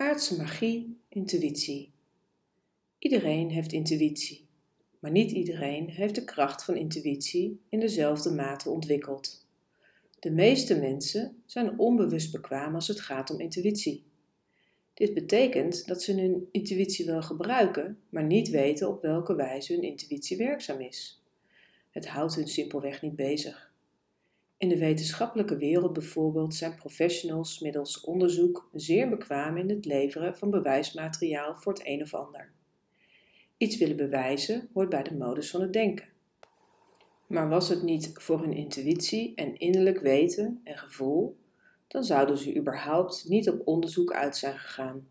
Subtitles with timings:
[0.00, 1.92] Aardse magie, intuïtie.
[2.98, 4.48] Iedereen heeft intuïtie,
[4.98, 9.46] maar niet iedereen heeft de kracht van intuïtie in dezelfde mate ontwikkeld.
[10.18, 14.04] De meeste mensen zijn onbewust bekwaam als het gaat om intuïtie.
[14.94, 19.82] Dit betekent dat ze hun intuïtie wel gebruiken, maar niet weten op welke wijze hun
[19.82, 21.22] intuïtie werkzaam is.
[21.90, 23.69] Het houdt hun simpelweg niet bezig.
[24.60, 30.50] In de wetenschappelijke wereld bijvoorbeeld zijn professionals middels onderzoek zeer bekwaam in het leveren van
[30.50, 32.52] bewijsmateriaal voor het een of ander.
[33.56, 36.08] Iets willen bewijzen hoort bij de modus van het denken.
[37.26, 41.36] Maar was het niet voor hun intuïtie en innerlijk weten en gevoel,
[41.88, 45.06] dan zouden ze überhaupt niet op onderzoek uit zijn gegaan.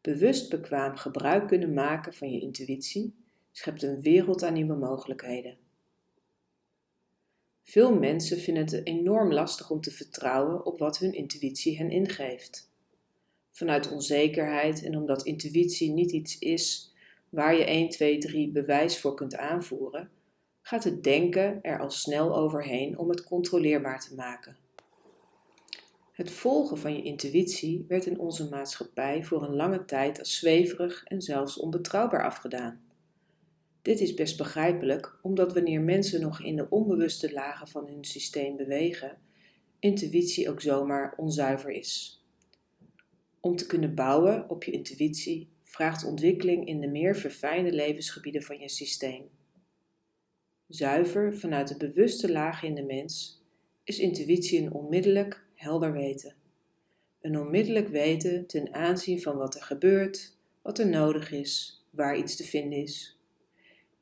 [0.00, 3.14] Bewust bekwaam gebruik kunnen maken van je intuïtie
[3.52, 5.56] schept een wereld aan nieuwe mogelijkheden.
[7.72, 12.70] Veel mensen vinden het enorm lastig om te vertrouwen op wat hun intuïtie hen ingeeft.
[13.50, 16.92] Vanuit onzekerheid en omdat intuïtie niet iets is
[17.28, 20.10] waar je 1, 2, 3 bewijs voor kunt aanvoeren,
[20.62, 24.56] gaat het denken er al snel overheen om het controleerbaar te maken.
[26.12, 31.04] Het volgen van je intuïtie werd in onze maatschappij voor een lange tijd als zweverig
[31.04, 32.91] en zelfs onbetrouwbaar afgedaan.
[33.82, 38.56] Dit is best begrijpelijk, omdat wanneer mensen nog in de onbewuste lagen van hun systeem
[38.56, 39.18] bewegen,
[39.78, 42.24] intuïtie ook zomaar onzuiver is.
[43.40, 48.58] Om te kunnen bouwen op je intuïtie vraagt ontwikkeling in de meer verfijnde levensgebieden van
[48.58, 49.28] je systeem.
[50.68, 53.42] Zuiver vanuit de bewuste laag in de mens
[53.84, 56.34] is intuïtie een onmiddellijk helder weten.
[57.20, 62.36] Een onmiddellijk weten ten aanzien van wat er gebeurt, wat er nodig is, waar iets
[62.36, 63.21] te vinden is.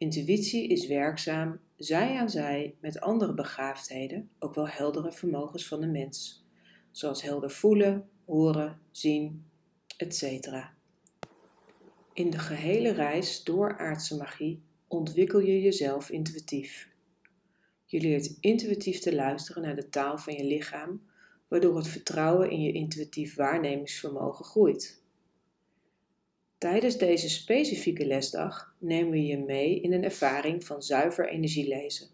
[0.00, 5.86] Intuïtie is werkzaam zij aan zij met andere begaafdheden, ook wel heldere vermogens van de
[5.86, 6.44] mens,
[6.90, 9.44] zoals helder voelen, horen, zien,
[9.96, 10.22] etc.
[12.12, 16.88] In de gehele reis door aardse magie ontwikkel je jezelf intuïtief.
[17.84, 21.02] Je leert intuïtief te luisteren naar de taal van je lichaam,
[21.48, 24.99] waardoor het vertrouwen in je intuïtief waarnemingsvermogen groeit.
[26.60, 32.08] Tijdens deze specifieke lesdag nemen we je mee in een ervaring van zuiver energielezen.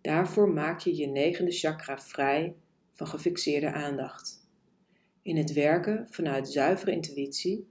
[0.00, 2.54] Daarvoor maak je je negende chakra vrij
[2.90, 4.48] van gefixeerde aandacht.
[5.22, 7.68] In het werken vanuit zuivere intuïtie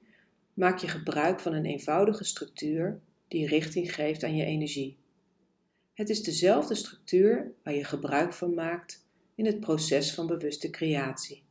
[0.53, 4.97] maak je gebruik van een eenvoudige structuur die richting geeft aan je energie.
[5.93, 11.43] Het is dezelfde structuur waar je gebruik van maakt in het proces van bewuste creatie.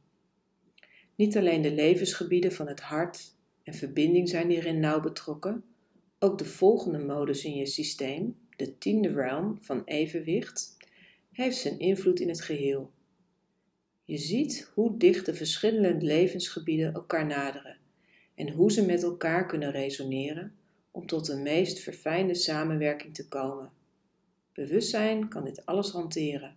[1.14, 5.64] Niet alleen de levensgebieden van het hart en verbinding zijn hierin nauw betrokken.
[6.18, 10.76] Ook de volgende modus in je systeem, de tiende realm van evenwicht,
[11.32, 12.90] heeft zijn invloed in het geheel.
[14.04, 17.76] Je ziet hoe dicht de verschillende levensgebieden elkaar naderen
[18.34, 20.54] en hoe ze met elkaar kunnen resoneren
[20.90, 23.70] om tot de meest verfijnde samenwerking te komen.
[24.52, 26.56] Bewustzijn kan dit alles hanteren.